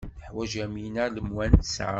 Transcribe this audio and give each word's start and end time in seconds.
Teḥwaj 0.19 0.51
Yamina 0.59 1.03
lemwansa? 1.15 1.87